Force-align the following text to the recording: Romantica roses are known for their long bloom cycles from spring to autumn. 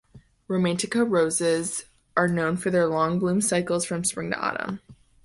Romantica 0.49 1.05
roses 1.07 1.85
are 2.17 2.27
known 2.27 2.57
for 2.57 2.71
their 2.71 2.87
long 2.87 3.19
bloom 3.19 3.39
cycles 3.39 3.85
from 3.85 4.03
spring 4.03 4.31
to 4.31 4.35
autumn. 4.39 4.79